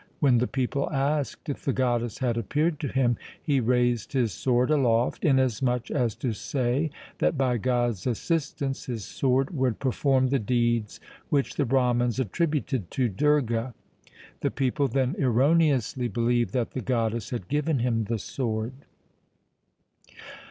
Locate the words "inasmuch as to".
5.23-6.33